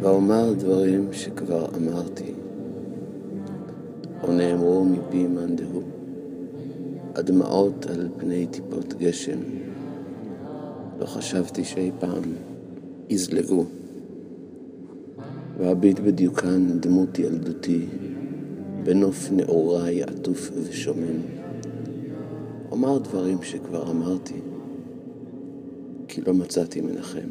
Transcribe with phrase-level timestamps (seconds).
[0.00, 2.32] ואומר דברים שכבר אמרתי,
[4.22, 5.82] או נאמרו מפי מאן דהוא,
[7.14, 9.38] הדמעות על פני טיפות גשם,
[11.00, 12.22] לא חשבתי שאי פעם
[13.08, 13.64] יזלגו,
[15.58, 17.86] ואביט בדיוקן דמות ילדותי,
[18.82, 21.20] בנוף נעוריי עטוף ושומם.
[22.70, 24.40] אומר דברים שכבר אמרתי,
[26.08, 27.28] כי לא מצאתי מנחם.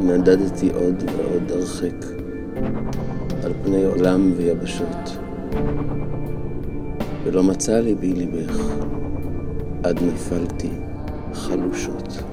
[0.00, 2.06] נדדתי עוד ועוד הרחק,
[3.44, 5.18] על פני עולם ויבשות,
[7.24, 8.74] ולא מצא ליבי ליבך,
[9.82, 10.70] עד נפלתי
[11.32, 12.29] חלושות.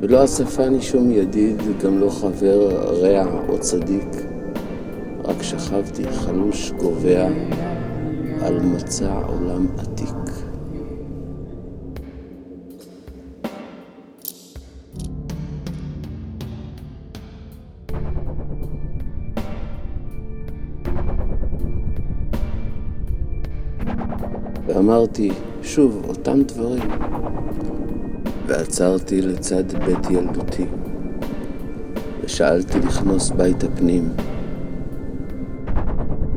[0.00, 2.68] ולא אספני שום ידיד, גם לא חבר
[3.02, 4.08] רע או צדיק,
[5.24, 7.28] רק שכבתי חלוש גובע
[8.42, 10.06] על מצע עולם עתיק.
[24.66, 25.30] ואמרתי
[25.62, 26.90] שוב אותם דברים,
[28.46, 30.64] ועצרתי לצד בית ילדותי,
[32.24, 34.08] ושאלתי לכנוס בית הפנים,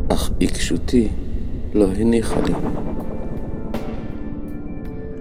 [0.09, 1.07] אך עיקשותי
[1.73, 2.53] לא הניחה לי.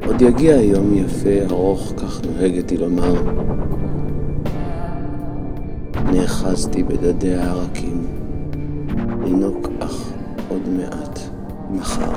[0.07, 3.15] עוד יגיע יום יפה, ארוך, כך נוהגת לומר.
[6.13, 8.07] נאחזתי בדדיה הרכים,
[9.25, 10.13] לנוק אך
[10.49, 11.19] עוד מעט,
[11.71, 12.13] מחר.